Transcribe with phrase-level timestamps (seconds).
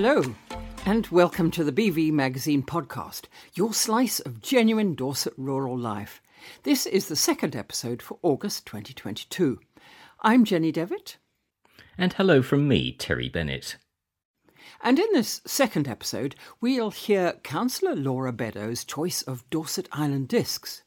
[0.00, 0.22] Hello,
[0.86, 3.22] and welcome to the BV Magazine podcast,
[3.54, 6.22] your slice of genuine Dorset rural life.
[6.62, 9.58] This is the second episode for August 2022.
[10.20, 11.16] I'm Jenny Devitt.
[11.98, 13.74] And hello from me, Terry Bennett.
[14.84, 20.84] And in this second episode, we'll hear Councillor Laura Beddow's choice of Dorset Island discs.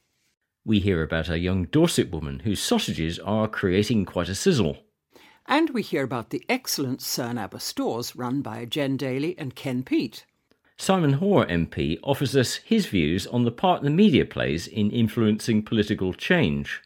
[0.64, 4.78] We hear about a young Dorset woman whose sausages are creating quite a sizzle.
[5.52, 9.84] And we hear about the excellent Cerne Abbas stores run by Jen Daly and Ken
[9.84, 10.26] Peet.
[10.78, 15.62] Simon Hoare MP offers us his views on the part the media plays in influencing
[15.62, 16.82] political change.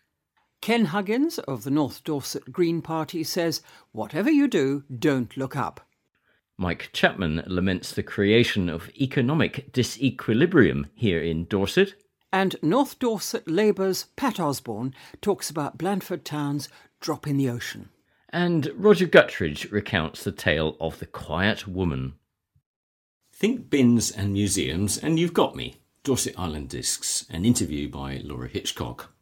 [0.62, 3.62] Ken Huggins of the North Dorset Green Party says,
[3.92, 5.88] Whatever you do, don't look up.
[6.58, 11.94] Mike Chapman laments the creation of economic disequilibrium here in Dorset.
[12.34, 16.68] And North Dorset Labour's Pat Osborne talks about Blandford Town's
[17.00, 17.90] drop in the ocean.
[18.36, 22.16] And Roger Guttridge recounts the tale of the quiet woman.
[23.32, 25.78] Think bins and museums, and you've got me.
[26.04, 29.14] Dorset Island Discs, an interview by Laura Hitchcock.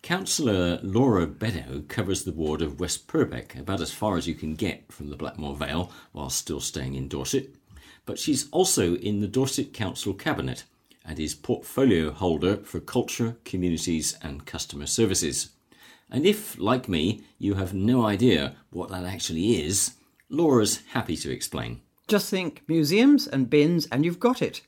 [0.00, 4.54] Councillor Laura Beddow covers the ward of West Purbeck, about as far as you can
[4.54, 7.54] get from the Blackmore Vale while still staying in Dorset.
[8.06, 10.64] But she's also in the Dorset Council Cabinet
[11.04, 15.50] and is portfolio holder for culture, communities, and customer services.
[16.10, 19.94] And if, like me, you have no idea what that actually is,
[20.28, 21.80] Laura's happy to explain.
[22.08, 24.62] Just think museums and bins, and you've got it.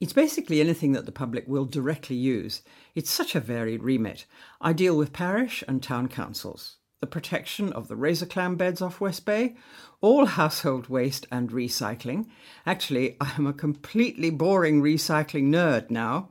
[0.00, 2.62] It's basically anything that the public will directly use.
[2.94, 4.26] It's such a varied remit.
[4.60, 9.00] I deal with parish and town councils, the protection of the razor clam beds off
[9.00, 9.56] West Bay,
[10.00, 12.26] all household waste and recycling.
[12.66, 16.28] Actually, I am a completely boring recycling nerd now.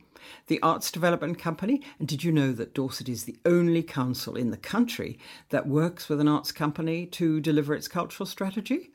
[0.48, 4.52] The Arts Development Company, and did you know that Dorset is the only council in
[4.52, 8.92] the country that works with an arts company to deliver its cultural strategy?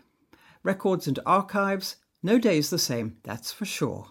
[0.62, 4.09] Records and archives, no day is the same, that's for sure.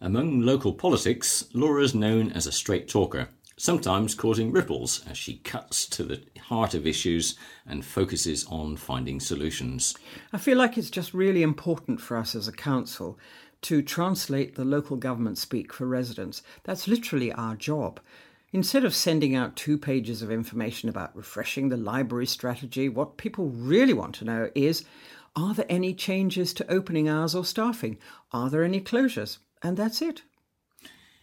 [0.00, 5.86] Among local politics, Laura's known as a straight talker, sometimes causing ripples as she cuts
[5.86, 7.36] to the heart of issues
[7.66, 9.94] and focuses on finding solutions.
[10.32, 13.18] I feel like it's just really important for us as a council
[13.62, 16.42] to translate the local government speak for residents.
[16.64, 18.00] That's literally our job.
[18.52, 23.48] Instead of sending out two pages of information about refreshing the library strategy, what people
[23.48, 24.84] really want to know is
[25.36, 27.98] are there any changes to opening hours or staffing?
[28.32, 29.38] Are there any closures?
[29.62, 30.22] And that's it.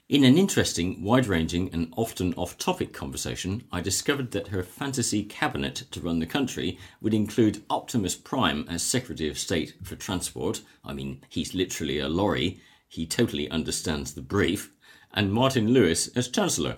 [0.09, 5.21] In an interesting, wide ranging, and often off topic conversation, I discovered that her fantasy
[5.21, 10.61] cabinet to run the country would include Optimus Prime as Secretary of State for Transport.
[10.85, 14.71] I mean, he's literally a lorry, he totally understands the brief,
[15.13, 16.77] and Martin Lewis as Chancellor.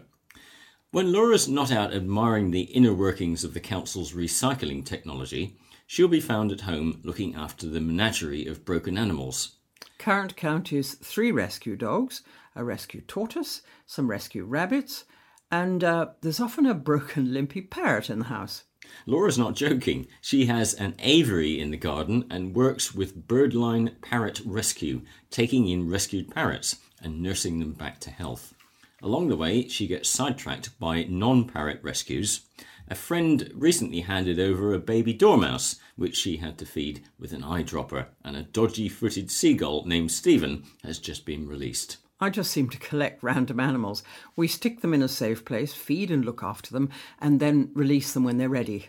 [0.89, 6.19] When Laura's not out admiring the inner workings of the Council's recycling technology, she'll be
[6.19, 9.57] found at home looking after the menagerie of broken animals.
[9.99, 12.23] Current count is three rescue dogs,
[12.59, 15.05] a rescue tortoise, some rescue rabbits,
[15.49, 18.65] and uh, there's often a broken limpy parrot in the house.
[19.05, 20.07] Laura's not joking.
[20.21, 25.89] She has an aviary in the garden and works with Birdline Parrot Rescue, taking in
[25.89, 28.53] rescued parrots and nursing them back to health.
[29.01, 32.41] Along the way, she gets sidetracked by non parrot rescues.
[32.89, 37.43] A friend recently handed over a baby dormouse, which she had to feed with an
[37.43, 41.97] eyedropper, and a dodgy footed seagull named Stephen has just been released.
[42.21, 44.03] I just seem to collect random animals.
[44.35, 48.13] We stick them in a safe place, feed and look after them, and then release
[48.13, 48.87] them when they're ready.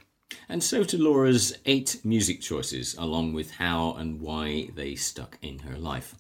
[0.49, 5.61] And so to Laura's eight music choices, along with how and why they stuck in
[5.61, 6.15] her life.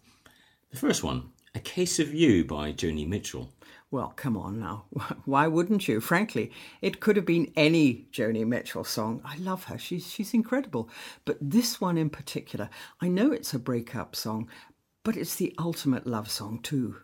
[0.70, 3.52] The first one, A Case of You by Joni Mitchell.
[3.92, 4.84] Well, come on now.
[5.24, 6.00] Why wouldn't you?
[6.00, 9.20] Frankly, it could have been any Joni Mitchell song.
[9.24, 9.78] I love her.
[9.78, 10.88] She's she's incredible.
[11.24, 14.48] But this one in particular, I know it's a breakup song,
[15.02, 16.96] but it's the ultimate love song too.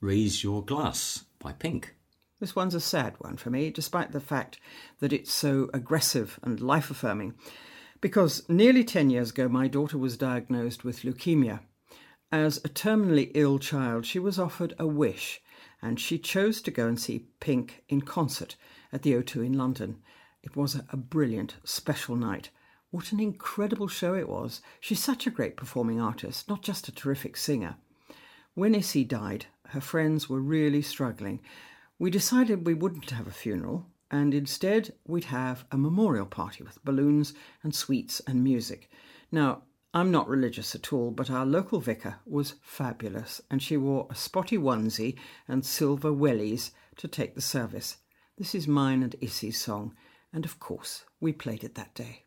[0.00, 1.94] Raise Your Glass by Pink.
[2.40, 4.60] This one's a sad one for me, despite the fact
[5.00, 7.34] that it's so aggressive and life affirming.
[8.00, 11.60] Because nearly 10 years ago, my daughter was diagnosed with leukemia.
[12.30, 15.40] As a terminally ill child, she was offered a wish,
[15.82, 18.54] and she chose to go and see Pink in concert
[18.92, 20.00] at the O2 in London.
[20.42, 22.50] It was a, a brilliant, special night.
[22.90, 24.62] What an incredible show it was.
[24.80, 27.76] She's such a great performing artist, not just a terrific singer.
[28.54, 31.40] When Issy died, her friends were really struggling.
[31.98, 36.82] We decided we wouldn't have a funeral, and instead we'd have a memorial party with
[36.82, 38.90] balloons and sweets and music.
[39.30, 44.06] Now, I'm not religious at all, but our local vicar was fabulous, and she wore
[44.08, 47.98] a spotty onesie and silver wellies to take the service.
[48.38, 49.94] This is mine and Issy's song,
[50.32, 52.24] and of course we played it that day.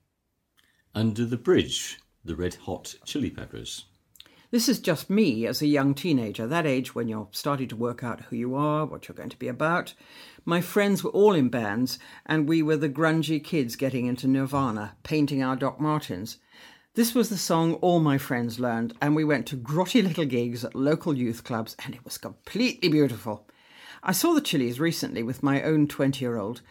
[0.93, 3.85] Under the Bridge the Red Hot Chili Peppers.
[4.51, 8.03] This is just me as a young teenager, that age when you're starting to work
[8.03, 9.93] out who you are, what you're going to be about.
[10.43, 14.97] My friends were all in bands, and we were the grungy kids getting into Nirvana,
[15.03, 16.39] painting our Doc Martens.
[16.95, 20.65] This was the song all my friends learned, and we went to grotty little gigs
[20.65, 23.47] at local youth clubs, and it was completely beautiful.
[24.03, 26.61] I saw the Chili's recently with my own 20 year old,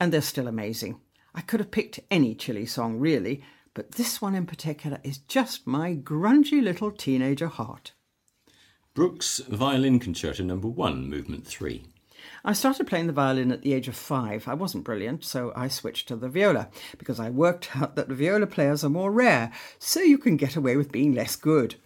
[0.00, 1.00] and they're still amazing.
[1.36, 3.44] I could have picked any Chili song, really,
[3.74, 7.92] but this one in particular is just my grungy little teenager heart.
[8.94, 11.84] Bruch's Violin Concerto Number 1, Movement 3.
[12.44, 14.48] I started playing the violin at the age of five.
[14.48, 16.68] I wasn't brilliant, so I switched to the viola
[16.98, 20.56] because I worked out that the viola players are more rare, so you can get
[20.56, 21.76] away with being less good.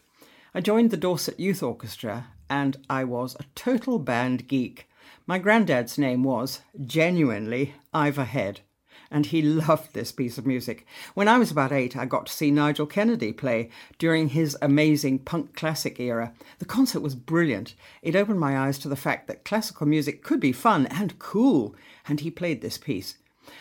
[0.54, 4.88] I joined the Dorset Youth Orchestra and I was a total band geek.
[5.26, 8.60] My granddad's name was, genuinely, Ivor Head
[9.14, 10.84] and he loved this piece of music.
[11.14, 15.20] When I was about eight, I got to see Nigel Kennedy play during his amazing
[15.20, 16.32] punk classic era.
[16.58, 17.74] The concert was brilliant.
[18.02, 21.76] It opened my eyes to the fact that classical music could be fun and cool,
[22.08, 23.14] and he played this piece.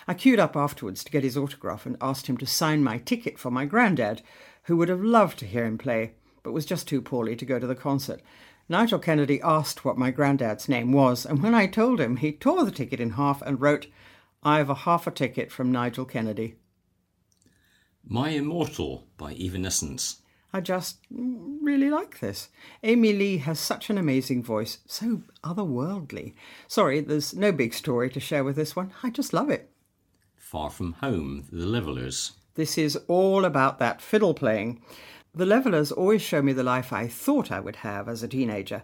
[0.08, 3.38] I queued up afterwards to get his autograph and asked him to sign my ticket
[3.38, 4.24] for my granddad,
[4.64, 7.60] who would have loved to hear him play, but was just too poorly to go
[7.60, 8.22] to the concert.
[8.68, 12.66] Nigel Kennedy asked what my granddad's name was, and when I told him, he tore
[12.66, 13.86] the ticket in half and wrote,
[14.46, 16.56] I have a half a ticket from Nigel Kennedy.
[18.06, 20.22] My Immortal by Evanescence.
[20.52, 22.50] I just really like this.
[22.84, 26.36] Amy Lee has such an amazing voice, so otherworldly.
[26.68, 28.94] Sorry, there's no big story to share with this one.
[29.02, 29.72] I just love it.
[30.36, 32.34] Far From Home, The Levellers.
[32.56, 34.84] This is all about that fiddle playing.
[35.34, 38.84] The Levellers always show me the life I thought I would have as a teenager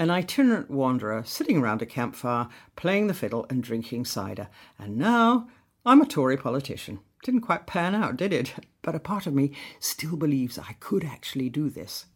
[0.00, 4.48] an itinerant wanderer sitting around a campfire, playing the fiddle and drinking cider.
[4.78, 5.46] And now
[5.84, 7.00] I'm a Tory politician.
[7.22, 8.54] Didn't quite pan out, did it?
[8.82, 12.06] But a part of me still believes I could actually do this.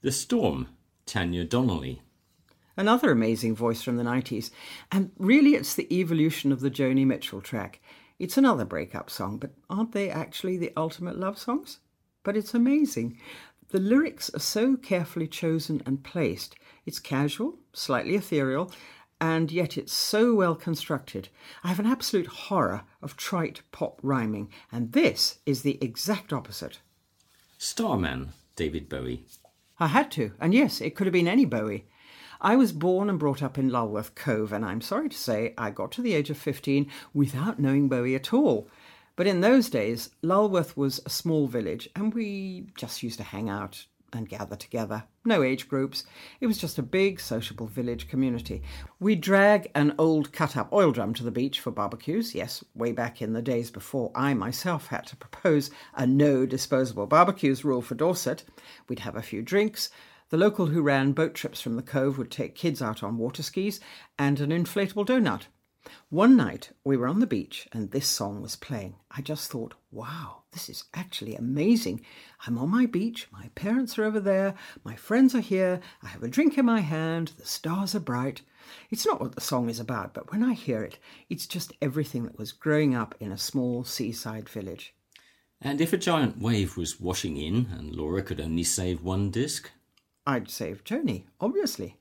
[0.00, 0.68] The Storm,
[1.04, 2.00] Tanya Donelly.
[2.78, 4.50] Another amazing voice from the 90s.
[4.90, 7.82] And really, it's the evolution of the Joni Mitchell track.
[8.18, 11.80] It's another breakup song, but aren't they actually the ultimate love songs?
[12.22, 13.18] But it's amazing.
[13.68, 16.56] The lyrics are so carefully chosen and placed
[16.86, 18.72] it's casual, slightly ethereal,
[19.20, 21.28] and yet it's so well constructed.
[21.62, 26.80] I have an absolute horror of trite pop rhyming, and this is the exact opposite.
[27.56, 29.24] Starman, David Bowie.
[29.78, 31.86] I had to, and yes, it could have been any Bowie.
[32.40, 35.70] I was born and brought up in Lulworth Cove, and I'm sorry to say I
[35.70, 38.68] got to the age of 15 without knowing Bowie at all.
[39.14, 43.48] But in those days, Lulworth was a small village, and we just used to hang
[43.48, 45.04] out, and gather together.
[45.24, 46.04] No age groups.
[46.40, 48.62] It was just a big, sociable village community.
[49.00, 52.34] We drag an old cut up oil drum to the beach for barbecues.
[52.34, 57.06] Yes, way back in the days before I myself had to propose a no disposable
[57.06, 58.44] barbecues rule for Dorset.
[58.88, 59.90] We'd have a few drinks.
[60.30, 63.42] The local who ran boat trips from the cove would take kids out on water
[63.42, 63.80] skis
[64.18, 65.42] and an inflatable donut.
[66.08, 68.96] One night we were on the beach and this song was playing.
[69.10, 72.04] I just thought, wow, this is actually amazing.
[72.46, 74.54] I'm on my beach, my parents are over there,
[74.84, 78.42] my friends are here, I have a drink in my hand, the stars are bright.
[78.90, 80.98] It's not what the song is about, but when I hear it,
[81.30, 84.94] it's just everything that was growing up in a small seaside village.
[85.60, 89.70] And if a giant wave was washing in and Laura could only save one disc?
[90.26, 91.96] I'd save Joni, obviously.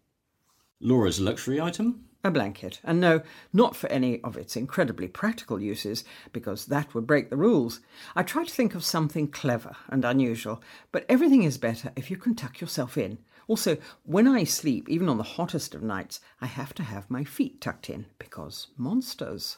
[0.80, 2.06] Laura's luxury item?
[2.24, 7.08] A blanket, and no, not for any of its incredibly practical uses, because that would
[7.08, 7.80] break the rules.
[8.16, 10.62] I try to think of something clever and unusual,
[10.92, 13.18] but everything is better if you can tuck yourself in.
[13.48, 17.24] Also, when I sleep, even on the hottest of nights, I have to have my
[17.24, 19.58] feet tucked in, because monsters.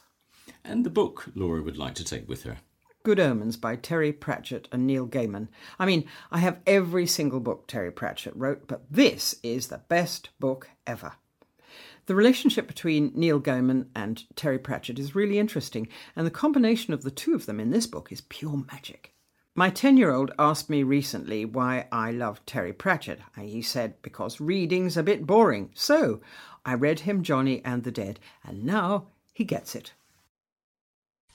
[0.63, 2.57] And the book Laura would like to take with her.
[3.03, 5.49] Good Omens by Terry Pratchett and Neil Gaiman.
[5.77, 10.29] I mean, I have every single book Terry Pratchett wrote, but this is the best
[10.39, 11.13] book ever.
[12.05, 17.03] The relationship between Neil Gaiman and Terry Pratchett is really interesting, and the combination of
[17.03, 19.13] the two of them in this book is pure magic.
[19.55, 23.19] My 10 year old asked me recently why I love Terry Pratchett.
[23.35, 25.69] And he said, because reading's a bit boring.
[25.75, 26.21] So
[26.65, 29.93] I read him Johnny and the Dead, and now he gets it.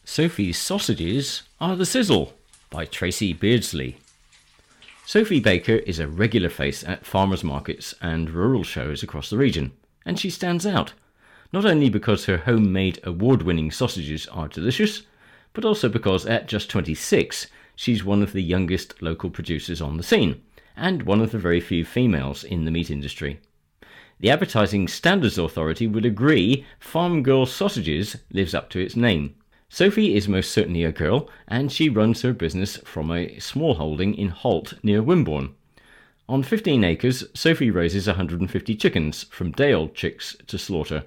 [0.04, 2.34] Sophie's Sausages Are the Sizzle
[2.70, 3.98] by Tracie Beardsley.
[5.06, 9.72] Sophie Baker is a regular face at farmers markets and rural shows across the region
[10.08, 10.94] and she stands out,
[11.52, 15.02] not only because her homemade award winning sausages are delicious,
[15.52, 20.02] but also because at just 26, she's one of the youngest local producers on the
[20.02, 20.40] scene,
[20.74, 23.38] and one of the very few females in the meat industry.
[24.18, 29.34] The Advertising Standards Authority would agree Farm Girl Sausages lives up to its name.
[29.68, 34.14] Sophie is most certainly a girl, and she runs her business from a small holding
[34.14, 35.54] in Holt near Wimborne.
[36.30, 41.06] On 15 acres, Sophie raises 150 chickens, from day old chicks to slaughter.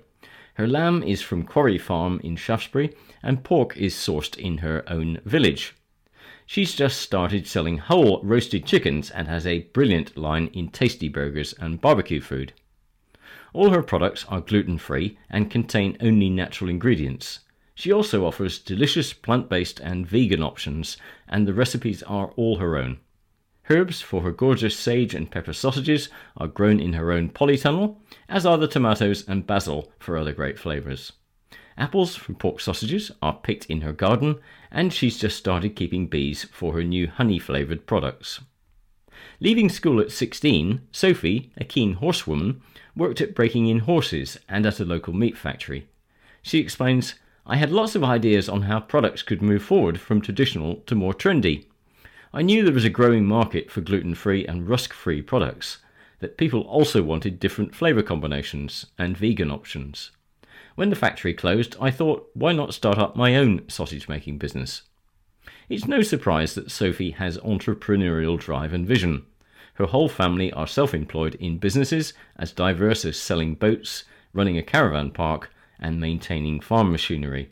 [0.55, 5.21] Her lamb is from Quarry Farm in Shaftesbury, and pork is sourced in her own
[5.23, 5.75] village.
[6.47, 11.53] She's just started selling whole roasted chickens and has a brilliant line in tasty burgers
[11.59, 12.53] and barbecue food.
[13.53, 17.41] All her products are gluten free and contain only natural ingredients.
[17.75, 20.97] She also offers delicious plant based and vegan options,
[21.29, 22.97] and the recipes are all her own.
[23.71, 27.95] Herbs for her gorgeous sage and pepper sausages are grown in her own polytunnel,
[28.27, 31.13] as are the tomatoes and basil for other great flavours.
[31.77, 34.39] Apples for pork sausages are picked in her garden,
[34.71, 38.41] and she's just started keeping bees for her new honey flavoured products.
[39.39, 42.61] Leaving school at 16, Sophie, a keen horsewoman,
[42.93, 45.87] worked at breaking in horses and at a local meat factory.
[46.41, 50.75] She explains, I had lots of ideas on how products could move forward from traditional
[50.87, 51.67] to more trendy.
[52.33, 55.79] I knew there was a growing market for gluten free and rusk free products,
[56.19, 60.11] that people also wanted different flavour combinations and vegan options.
[60.75, 64.83] When the factory closed, I thought, why not start up my own sausage making business?
[65.67, 69.25] It's no surprise that Sophie has entrepreneurial drive and vision.
[69.73, 74.63] Her whole family are self employed in businesses as diverse as selling boats, running a
[74.63, 77.51] caravan park, and maintaining farm machinery.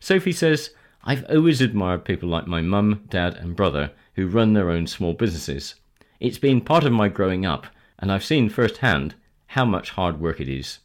[0.00, 0.70] Sophie says,
[1.04, 5.12] I've always admired people like my mum, dad, and brother who run their own small
[5.12, 5.76] businesses.
[6.18, 7.68] It's been part of my growing up,
[8.00, 9.14] and I've seen firsthand
[9.46, 10.80] how much hard work it is.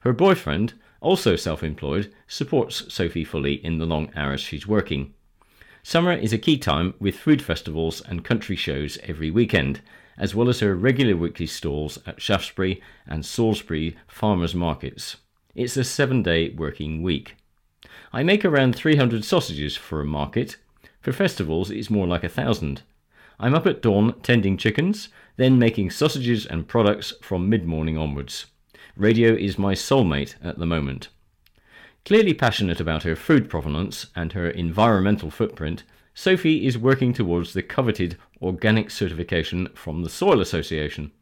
[0.00, 5.14] Her boyfriend, also self employed, supports Sophie fully in the long hours she's working.
[5.84, 9.80] Summer is a key time with food festivals and country shows every weekend,
[10.18, 15.18] as well as her regular weekly stalls at Shaftesbury and Salisbury farmers markets.
[15.54, 17.36] It's a seven day working week.
[18.12, 20.56] I make around 300 sausages for a market.
[21.06, 22.82] For festivals, it's more like a thousand.
[23.38, 28.46] I'm up at dawn tending chickens, then making sausages and products from mid morning onwards.
[28.96, 31.06] Radio is my soulmate at the moment.
[32.04, 37.62] Clearly passionate about her food provenance and her environmental footprint, Sophie is working towards the
[37.62, 41.12] coveted organic certification from the Soil Association.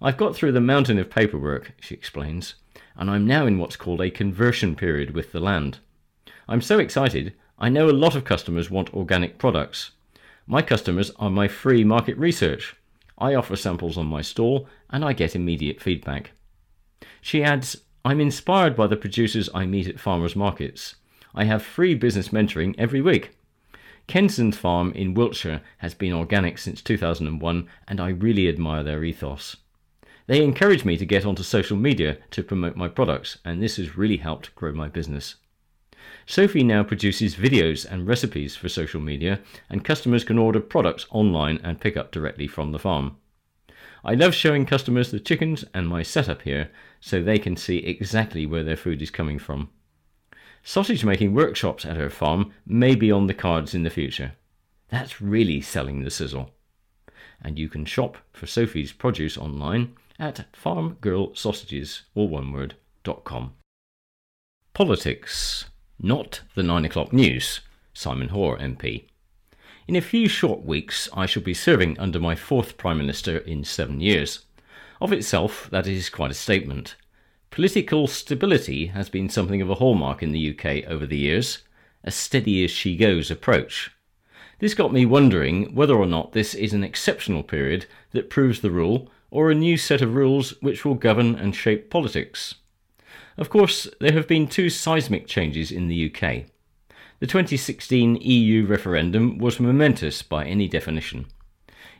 [0.00, 2.54] I've got through the mountain of paperwork, she explains,
[2.96, 5.80] and I'm now in what's called a conversion period with the land.
[6.48, 9.92] I'm so excited, I know a lot of customers want organic products.
[10.46, 12.76] My customers are my free market research.
[13.18, 16.32] I offer samples on my stall and I get immediate feedback.
[17.20, 20.96] She adds, I'm inspired by the producers I meet at farmers markets.
[21.34, 23.36] I have free business mentoring every week.
[24.08, 29.56] Kensington Farm in Wiltshire has been organic since 2001, and I really admire their ethos.
[30.26, 33.96] They encourage me to get onto social media to promote my products, and this has
[33.96, 35.36] really helped grow my business.
[36.26, 41.58] Sophie now produces videos and recipes for social media, and customers can order products online
[41.64, 43.16] and pick up directly from the farm.
[44.04, 48.46] I love showing customers the chickens and my setup here so they can see exactly
[48.46, 49.70] where their food is coming from.
[50.64, 54.32] Sausage making workshops at her farm may be on the cards in the future.
[54.88, 56.50] That's really selling the sizzle.
[57.42, 63.54] And you can shop for Sophie's produce online at farmgirlsausages, all one word, dot com.
[64.74, 65.66] Politics,
[65.98, 67.60] not the nine o'clock news.
[67.94, 69.04] Simon Hoare, MP.
[69.86, 73.64] In a few short weeks, I shall be serving under my fourth Prime Minister in
[73.64, 74.46] seven years.
[75.00, 76.94] Of itself, that is quite a statement.
[77.50, 81.64] Political stability has been something of a hallmark in the UK over the years,
[82.04, 83.90] a steady as she goes approach.
[84.58, 88.70] This got me wondering whether or not this is an exceptional period that proves the
[88.70, 92.54] rule, or a new set of rules which will govern and shape politics.
[93.36, 96.44] Of course, there have been two seismic changes in the UK.
[97.20, 101.26] The 2016 EU referendum was momentous by any definition.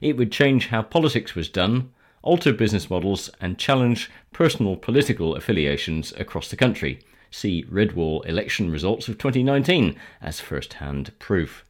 [0.00, 6.12] It would change how politics was done, alter business models, and challenge personal political affiliations
[6.18, 6.98] across the country.
[7.30, 11.64] See Redwall election results of 2019 as first hand proof.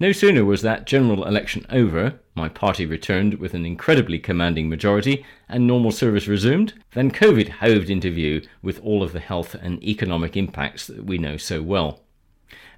[0.00, 5.24] No sooner was that general election over, my party returned with an incredibly commanding majority,
[5.48, 9.82] and normal service resumed, than COVID hove into view with all of the health and
[9.82, 12.04] economic impacts that we know so well.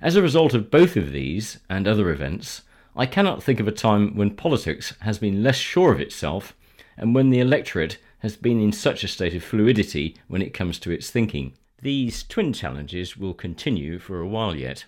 [0.01, 2.63] As a result of both of these and other events,
[2.97, 6.57] I cannot think of a time when politics has been less sure of itself
[6.97, 10.79] and when the electorate has been in such a state of fluidity when it comes
[10.79, 11.53] to its thinking.
[11.83, 14.87] These twin challenges will continue for a while yet.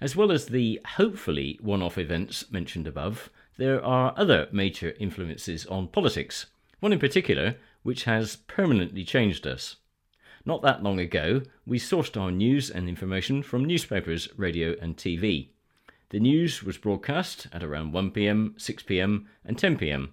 [0.00, 5.64] As well as the hopefully one off events mentioned above, there are other major influences
[5.66, 6.46] on politics,
[6.80, 9.76] one in particular which has permanently changed us.
[10.44, 15.48] Not that long ago, we sourced our news and information from newspapers, radio, and TV.
[16.10, 20.10] The news was broadcast at around 1pm, 6pm, and 10pm.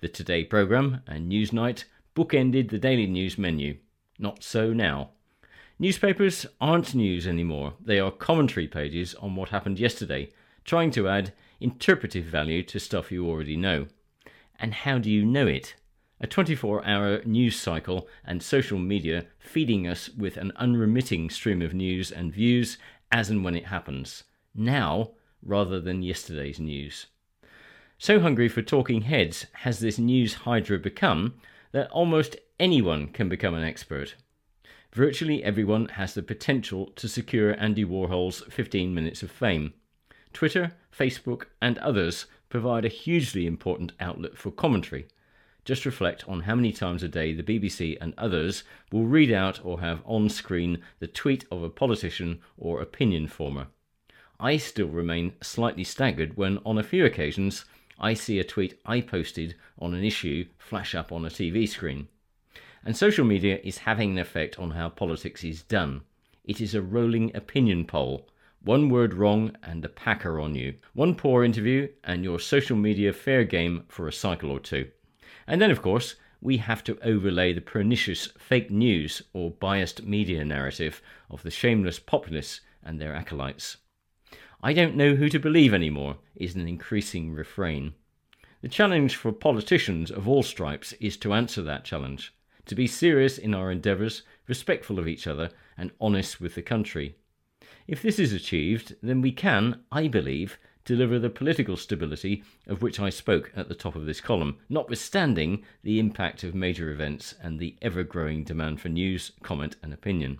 [0.00, 1.84] The Today programme and Newsnight
[2.16, 3.76] bookended the daily news menu.
[4.18, 5.10] Not so now.
[5.80, 10.28] Newspapers aren't news anymore, they are commentary pages on what happened yesterday,
[10.64, 13.86] trying to add interpretive value to stuff you already know.
[14.58, 15.76] And how do you know it?
[16.20, 21.74] A 24 hour news cycle and social media feeding us with an unremitting stream of
[21.74, 22.76] news and views
[23.12, 24.24] as and when it happens.
[24.56, 25.12] Now,
[25.44, 27.06] rather than yesterday's news.
[27.98, 31.34] So hungry for talking heads has this news hydra become
[31.70, 34.16] that almost anyone can become an expert.
[34.98, 39.74] Virtually everyone has the potential to secure Andy Warhol's 15 minutes of fame.
[40.32, 45.06] Twitter, Facebook, and others provide a hugely important outlet for commentary.
[45.64, 49.64] Just reflect on how many times a day the BBC and others will read out
[49.64, 53.68] or have on screen the tweet of a politician or opinion former.
[54.40, 57.66] I still remain slightly staggered when, on a few occasions,
[58.00, 62.08] I see a tweet I posted on an issue flash up on a TV screen.
[62.88, 66.00] And social media is having an effect on how politics is done.
[66.46, 68.30] It is a rolling opinion poll.
[68.62, 70.72] One word wrong and the packer on you.
[70.94, 74.90] One poor interview and your social media fair game for a cycle or two.
[75.46, 80.42] And then, of course, we have to overlay the pernicious fake news or biased media
[80.42, 83.76] narrative of the shameless populists and their acolytes.
[84.62, 87.92] I don't know who to believe anymore is an increasing refrain.
[88.62, 92.32] The challenge for politicians of all stripes is to answer that challenge,
[92.68, 97.16] to be serious in our endeavours, respectful of each other, and honest with the country.
[97.86, 102.98] If this is achieved, then we can, I believe, deliver the political stability of which
[102.98, 107.58] I spoke at the top of this column, notwithstanding the impact of major events and
[107.58, 110.38] the ever growing demand for news, comment, and opinion.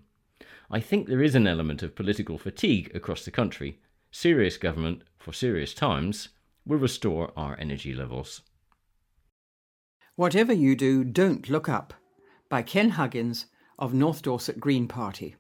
[0.71, 3.79] I think there is an element of political fatigue across the country,
[4.11, 6.31] serious government for serious times
[6.67, 8.43] will restore our energy levels.
[10.17, 11.95] Whatever you do, don't look up.
[12.51, 13.45] By Ken Huggins
[13.79, 15.37] of North Dorset Green Party.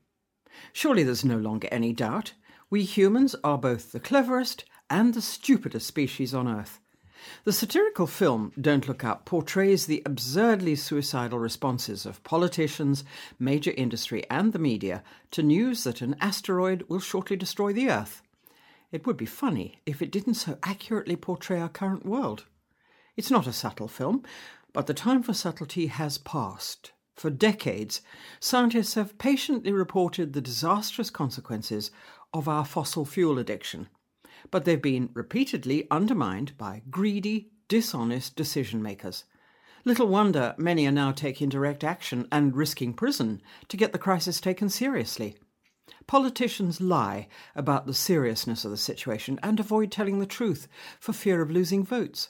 [0.75, 2.35] Surely there's no longer any doubt.
[2.69, 6.81] We humans are both the cleverest and the stupidest species on Earth.
[7.45, 13.05] The satirical film Don't Look Up portrays the absurdly suicidal responses of politicians,
[13.39, 18.21] major industry, and the media to news that an asteroid will shortly destroy the Earth.
[18.93, 22.45] It would be funny if it didn't so accurately portray our current world.
[23.17, 24.25] It's not a subtle film,
[24.75, 26.93] but the time for subtlety has passed.
[27.19, 28.01] For decades,
[28.39, 31.91] scientists have patiently reported the disastrous consequences
[32.33, 33.89] of our fossil fuel addiction,
[34.53, 39.25] but they've been repeatedly undermined by greedy, dishonest decision makers.
[39.85, 44.41] Little wonder many are now taking direct action and risking prison to get the crisis
[44.41, 45.37] taken seriously.
[46.07, 47.27] Politicians lie
[47.57, 50.69] about the seriousness of the situation and avoid telling the truth
[51.01, 52.29] for fear of losing votes.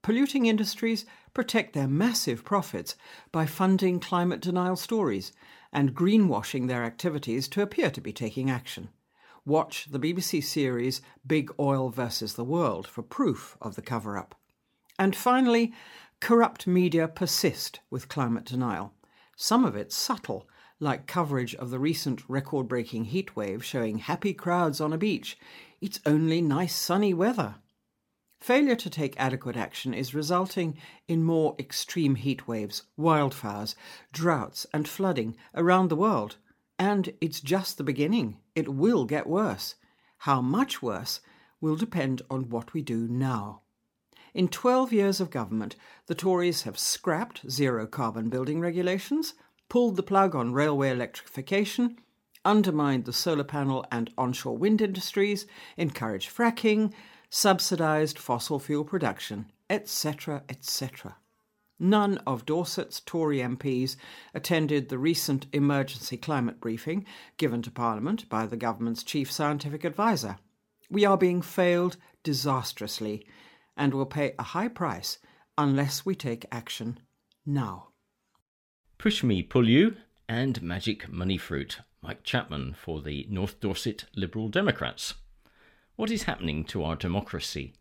[0.00, 1.04] Polluting industries
[1.38, 2.96] protect their massive profits
[3.30, 5.30] by funding climate denial stories
[5.72, 8.88] and greenwashing their activities to appear to be taking action.
[9.46, 14.34] Watch the BBC series Big Oil versus the World for proof of the cover up.
[14.98, 15.72] And finally,
[16.18, 18.92] corrupt media persist with climate denial.
[19.36, 20.48] Some of it subtle
[20.80, 25.38] like coverage of the recent record breaking heatwave showing happy crowds on a beach.
[25.80, 27.54] It's only nice sunny weather.
[28.40, 33.74] Failure to take adequate action is resulting in more extreme heat waves, wildfires,
[34.12, 36.36] droughts, and flooding around the world.
[36.78, 38.38] And it's just the beginning.
[38.54, 39.74] It will get worse.
[40.18, 41.20] How much worse
[41.60, 43.62] will depend on what we do now.
[44.34, 45.74] In 12 years of government,
[46.06, 49.34] the Tories have scrapped zero carbon building regulations,
[49.68, 51.98] pulled the plug on railway electrification,
[52.44, 55.46] undermined the solar panel and onshore wind industries,
[55.76, 56.92] encouraged fracking,
[57.30, 61.16] subsidised fossil fuel production, etc., etc.
[61.78, 63.96] None of Dorset's Tory MPs
[64.34, 70.38] attended the recent emergency climate briefing given to Parliament by the government's chief scientific adviser.
[70.90, 73.26] We are being failed disastrously
[73.76, 75.18] and will pay a high price
[75.56, 76.98] unless we take action
[77.46, 77.88] now.
[78.98, 79.96] Push Me Pull You
[80.28, 85.14] and Magic Money Fruit, Mike Chapman for the North Dorset Liberal Democrats.
[85.98, 87.72] What is happening to our democracy?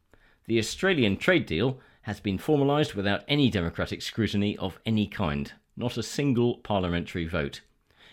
[0.47, 5.97] The Australian trade deal has been formalised without any democratic scrutiny of any kind, not
[5.97, 7.61] a single parliamentary vote.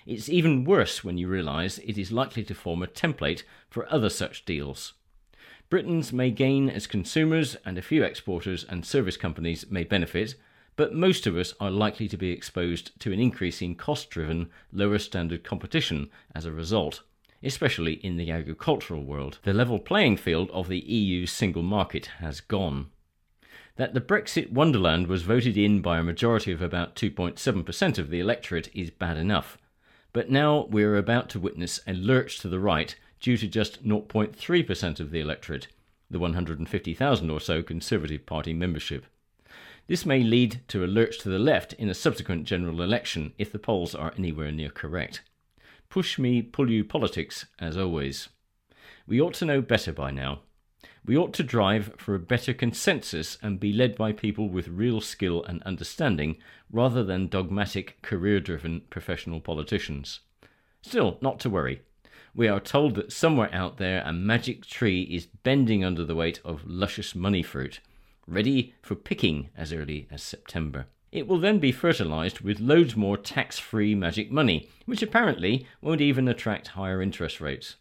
[0.04, 4.10] It's even worse when you realise it is likely to form a template for other
[4.10, 4.92] such deals.
[5.70, 10.34] Britons may gain as consumers, and a few exporters and service companies may benefit,
[10.76, 14.50] but most of us are likely to be exposed to an increase in cost driven,
[14.70, 17.00] lower standard competition as a result,
[17.44, 19.38] especially in the agricultural world.
[19.42, 22.86] The level playing field of the EU's single market has gone.
[23.76, 28.20] That the Brexit wonderland was voted in by a majority of about 2.7% of the
[28.20, 29.58] electorate is bad enough.
[30.12, 33.84] But now we are about to witness a lurch to the right due to just
[33.84, 35.66] 0.3% of the electorate,
[36.08, 39.06] the 150,000 or so Conservative Party membership.
[39.86, 43.50] This may lead to a lurch to the left in a subsequent general election if
[43.50, 45.22] the polls are anywhere near correct.
[45.94, 48.28] Push me, pull you politics, as always.
[49.06, 50.40] We ought to know better by now.
[51.06, 55.00] We ought to drive for a better consensus and be led by people with real
[55.00, 60.18] skill and understanding rather than dogmatic, career driven professional politicians.
[60.82, 61.82] Still, not to worry.
[62.34, 66.40] We are told that somewhere out there a magic tree is bending under the weight
[66.44, 67.78] of luscious money fruit
[68.26, 70.86] ready for picking as early as September.
[71.14, 76.00] It will then be fertilised with loads more tax free magic money, which apparently won't
[76.00, 77.76] even attract higher interest rates.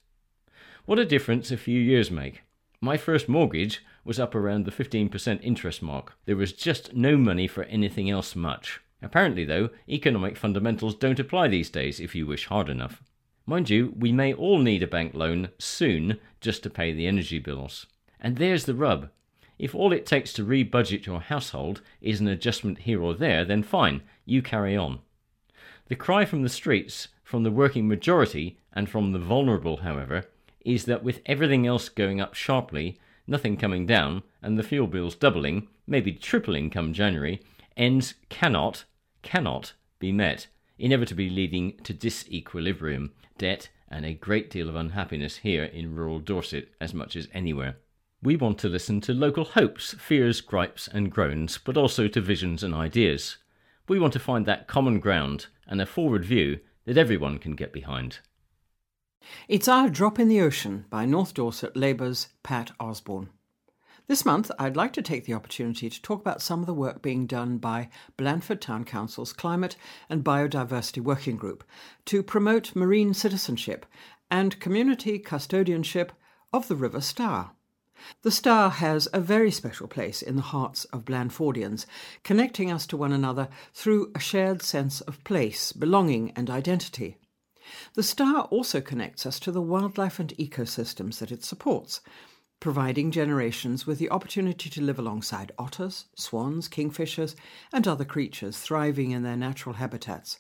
[0.86, 2.44] What a difference a few years make.
[2.80, 6.14] My first mortgage was up around the 15% interest mark.
[6.26, 8.82] There was just no money for anything else much.
[9.02, 13.02] Apparently, though, economic fundamentals don't apply these days if you wish hard enough.
[13.48, 17.40] Mind you, we may all need a bank loan soon just to pay the energy
[17.40, 17.88] bills.
[18.20, 19.10] And there's the rub.
[19.64, 23.64] If all it takes to rebudget your household is an adjustment here or there, then
[23.64, 25.00] fine, you carry on.
[25.88, 30.26] The cry from the streets, from the working majority, and from the vulnerable, however,
[30.66, 35.16] is that with everything else going up sharply, nothing coming down, and the fuel bills
[35.16, 37.42] doubling, maybe tripling come January,
[37.78, 38.84] ends cannot,
[39.22, 40.48] cannot be met,
[40.78, 46.68] inevitably leading to disequilibrium, debt, and a great deal of unhappiness here in rural Dorset
[46.82, 47.78] as much as anywhere.
[48.24, 52.64] We want to listen to local hopes, fears, gripes, and groans, but also to visions
[52.64, 53.36] and ideas.
[53.90, 57.74] We want to find that common ground and a forward view that everyone can get
[57.74, 58.20] behind.
[59.50, 63.30] It's Our Drop in the Ocean by North Dorset Labour's Pat Osborne.
[64.08, 67.02] This month, I'd like to take the opportunity to talk about some of the work
[67.02, 69.76] being done by Blandford Town Council's Climate
[70.10, 71.66] and Biodiversity Working Group
[72.06, 73.86] to promote marine citizenship
[74.32, 76.12] and community custodianship
[76.54, 77.52] of the River Stour.
[78.24, 81.86] The Stour has a very special place in the hearts of Blandfordians,
[82.24, 87.18] connecting us to one another through a shared sense of place, belonging, and identity.
[87.96, 92.00] The Stour also connects us to the wildlife and ecosystems that it supports,
[92.62, 97.36] providing generations with the opportunity to live alongside otters, swans, kingfishers,
[97.74, 100.40] and other creatures thriving in their natural habitats.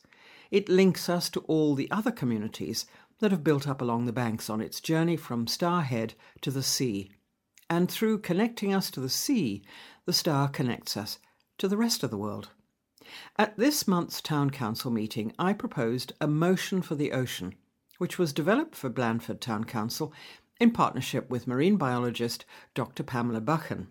[0.51, 2.85] It links us to all the other communities
[3.19, 7.11] that have built up along the banks on its journey from Stourhead to the sea
[7.73, 9.63] and through connecting us to the sea,
[10.05, 11.17] the Stour connects us
[11.57, 12.49] to the rest of the world.
[13.36, 17.55] At this month's Town Council meeting, I proposed a motion for the ocean,
[17.97, 20.13] which was developed for Blandford Town Council
[20.59, 23.01] in partnership with marine biologist Dr.
[23.01, 23.88] Pamela Buchan.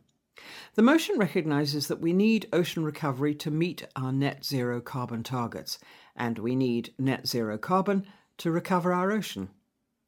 [0.77, 5.81] The motion recognises that we need ocean recovery to meet our net zero carbon targets,
[6.15, 8.07] and we need net zero carbon
[8.39, 9.51] to recover our ocean.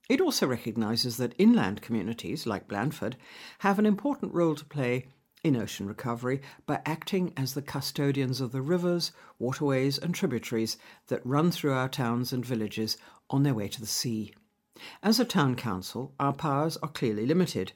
[0.09, 3.17] It also recognises that inland communities, like Blandford,
[3.61, 5.07] have an important role to play
[5.43, 10.77] in ocean recovery by acting as the custodians of the rivers, waterways, and tributaries
[11.09, 12.97] that run through our towns and villages
[13.31, 14.35] on their way to the sea.
[15.03, 17.73] As a town council, our powers are clearly limited,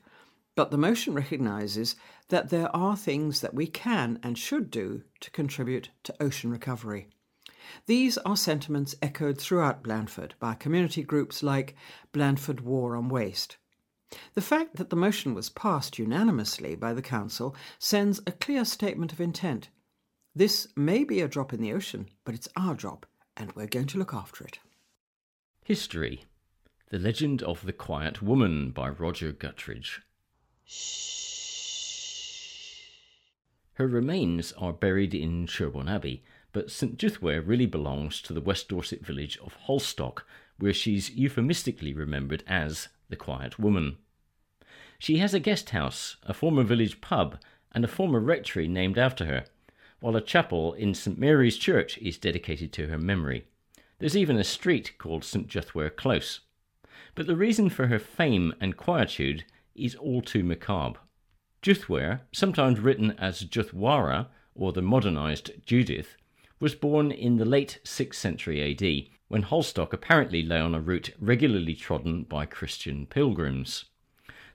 [0.54, 1.94] but the motion recognises
[2.28, 7.08] that there are things that we can and should do to contribute to ocean recovery.
[7.86, 11.74] These are sentiments echoed throughout Blandford by community groups like
[12.12, 13.56] Blandford War on Waste.
[14.34, 19.12] The fact that the motion was passed unanimously by the Council sends a clear statement
[19.12, 19.68] of intent.
[20.34, 23.86] This may be a drop in the ocean, but it's our drop, and we're going
[23.86, 24.60] to look after it.
[25.64, 26.24] History
[26.90, 30.00] The Legend of the Quiet Woman by Roger Guttridge.
[33.74, 38.68] Her remains are buried in Sherborne Abbey, but St Juthware really belongs to the West
[38.68, 40.22] Dorset village of Halstock,
[40.58, 43.96] where she's euphemistically remembered as the Quiet Woman.
[44.98, 47.38] She has a guest house, a former village pub,
[47.72, 49.44] and a former rectory named after her,
[50.00, 53.44] while a chapel in St Mary's Church is dedicated to her memory.
[53.98, 56.40] There's even a street called St Juthware Close.
[57.14, 61.00] But the reason for her fame and quietude is all too macabre.
[61.62, 66.16] Juthware, sometimes written as Juthwara or the modernized Judith,
[66.60, 71.10] was born in the late 6th century AD, when Halstock apparently lay on a route
[71.20, 73.84] regularly trodden by Christian pilgrims.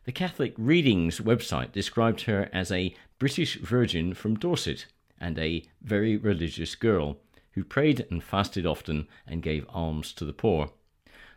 [0.06, 4.88] The Catholic Readings website described her as a British virgin from Dorset,
[5.20, 7.18] and a very religious girl
[7.52, 10.72] who prayed and fasted often and gave alms to the poor.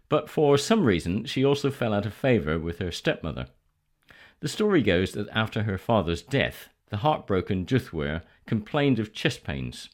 [0.08, 3.46] But for some reason, she also fell out of favour with her stepmother.
[4.40, 9.88] The story goes that after her father's death, the heartbroken Juthwer complained of chest pains.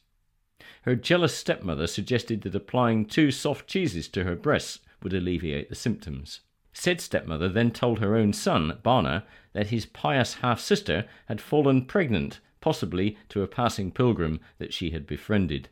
[0.83, 5.75] Her jealous stepmother suggested that applying two soft cheeses to her breasts would alleviate the
[5.75, 6.39] symptoms.
[6.71, 9.23] Said stepmother then told her own son, Barna,
[9.53, 14.91] that his pious half sister had fallen pregnant, possibly to a passing pilgrim that she
[14.91, 15.69] had befriended.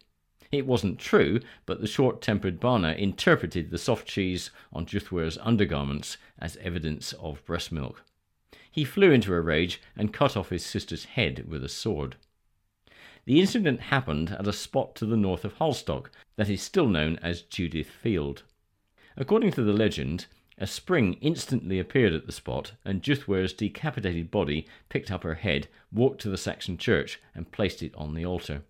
[0.52, 6.18] It wasn't true, but the short tempered Barna interpreted the soft cheese on Juthwer's undergarments
[6.38, 8.04] as evidence of breast milk.
[8.70, 12.18] He flew into a rage and cut off his sister's head with a sword.
[13.26, 17.18] The incident happened at a spot to the north of Halstock that is still known
[17.22, 18.44] as Judith Field.
[19.16, 20.26] According to the legend,
[20.58, 25.68] a spring instantly appeared at the spot, and Juthwer's decapitated body picked up her head,
[25.92, 28.64] walked to the Saxon church, and placed it on the altar.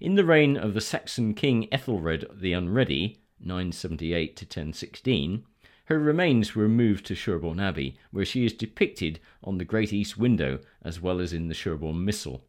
[0.00, 5.44] In the reign of the Saxon king Ethelred the Unready, 978 to 1016,
[5.84, 10.16] her remains were moved to Sherborne Abbey, where she is depicted on the great east
[10.16, 12.44] window as well as in the Sherborne Missal.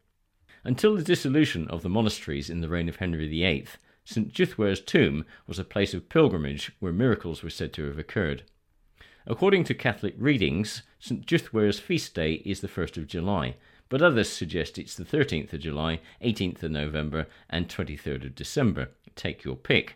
[0.64, 3.66] Until the dissolution of the monasteries in the reign of Henry VIII,
[4.06, 4.32] St.
[4.32, 8.44] Juthwer's tomb was a place of pilgrimage where miracles were said to have occurred.
[9.26, 11.26] According to Catholic readings, St.
[11.26, 13.56] Juthwer's feast day is the 1st of July,
[13.90, 18.90] but others suggest it's the 13th of July, 18th of November, and 23rd of December.
[19.16, 19.96] Take your pick.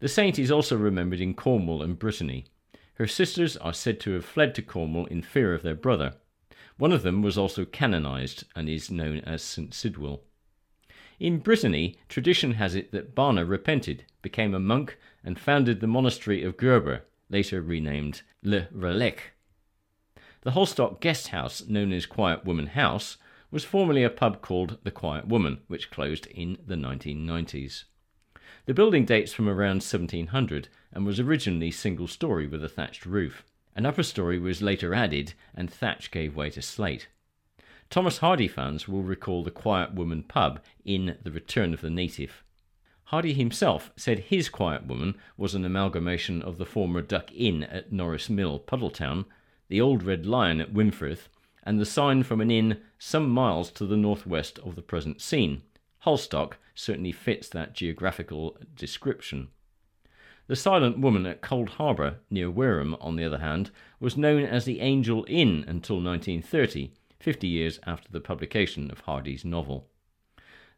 [0.00, 2.46] The saint is also remembered in Cornwall and Brittany.
[2.94, 6.14] Her sisters are said to have fled to Cornwall in fear of their brother.
[6.78, 9.74] One of them was also canonized and is known as St.
[9.74, 10.22] Sidwell.
[11.18, 16.44] In Brittany, tradition has it that Barna repented, became a monk, and founded the monastery
[16.44, 19.32] of Gerber, later renamed Le Relec.
[20.42, 23.16] The Halstock guest house, known as Quiet Woman House,
[23.50, 27.84] was formerly a pub called The Quiet Woman, which closed in the 1990s.
[28.66, 33.44] The building dates from around 1700 and was originally single story with a thatched roof.
[33.78, 37.06] An upper story was later added and thatch gave way to slate.
[37.90, 42.42] Thomas Hardy fans will recall the Quiet Woman pub in The Return of the Native.
[43.04, 47.92] Hardy himself said his Quiet Woman was an amalgamation of the former Duck Inn at
[47.92, 49.26] Norris Mill, Puddletown,
[49.68, 51.28] the Old Red Lion at Winfrith,
[51.62, 55.62] and the sign from an inn some miles to the northwest of the present scene.
[56.04, 59.50] Halstock certainly fits that geographical description.
[60.48, 64.64] The Silent Woman at Cold Harbour, near Wareham, on the other hand, was known as
[64.64, 69.90] the Angel Inn until 1930, 50 years after the publication of Hardy's novel.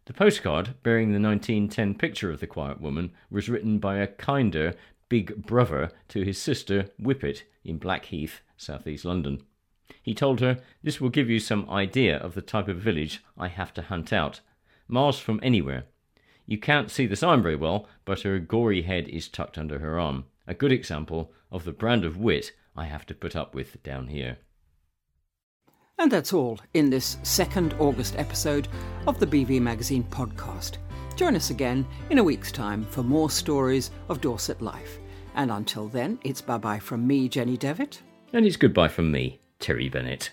[0.07, 4.75] The postcard, bearing the 1910 picture of the Quiet Woman, was written by a kinder
[5.09, 9.45] big brother to his sister Whippet in Blackheath, southeast London.
[10.03, 13.47] He told her, This will give you some idea of the type of village I
[13.47, 14.41] have to hunt out.
[14.89, 15.85] Miles from anywhere.
[16.51, 20.01] You can't see the sign very well, but her gory head is tucked under her
[20.01, 20.25] arm.
[20.49, 24.09] A good example of the brand of wit I have to put up with down
[24.09, 24.39] here.
[25.97, 28.67] And that's all in this second August episode
[29.07, 30.79] of the BV Magazine podcast.
[31.15, 34.99] Join us again in a week's time for more stories of Dorset life.
[35.37, 38.03] And until then, it's bye bye from me, Jenny Devitt.
[38.33, 40.33] And it's goodbye from me, Terry Bennett.